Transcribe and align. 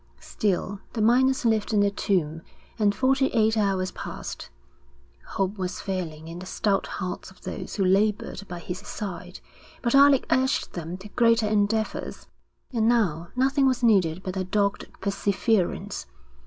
Still 0.19 0.79
the 0.93 1.01
miners 1.03 1.45
lived 1.45 1.73
in 1.73 1.81
the 1.81 1.91
tomb, 1.91 2.41
and 2.79 2.95
forty 2.95 3.27
eight 3.33 3.55
hours 3.55 3.91
passed. 3.91 4.49
Hope 5.23 5.59
was 5.59 5.79
failing 5.79 6.27
in 6.27 6.39
the 6.39 6.47
stout 6.47 6.87
hearts 6.87 7.29
of 7.29 7.41
those 7.41 7.75
who 7.75 7.85
laboured 7.85 8.47
by 8.47 8.57
his 8.57 8.79
side, 8.79 9.41
but 9.83 9.93
Alec 9.93 10.25
urged 10.31 10.73
them 10.73 10.97
to 10.97 11.09
greater 11.09 11.47
endeavours. 11.47 12.25
And 12.73 12.87
now 12.89 13.29
nothing 13.35 13.67
was 13.67 13.83
needed 13.83 14.23
but 14.23 14.35
a 14.35 14.43
dogged 14.43 14.87
perseverance. 15.01 16.07